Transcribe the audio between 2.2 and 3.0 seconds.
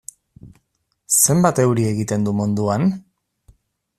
du munduan?